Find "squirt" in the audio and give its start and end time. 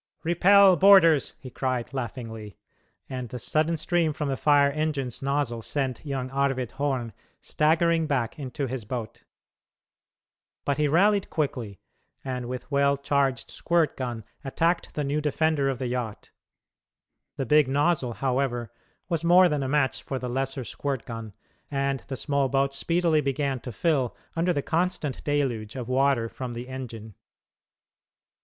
13.51-13.95, 20.63-21.05